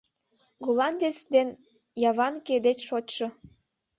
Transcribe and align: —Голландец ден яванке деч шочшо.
—Голландец 0.63 1.17
ден 1.33 1.47
яванке 2.09 2.55
деч 2.65 2.79
шочшо. 2.87 3.27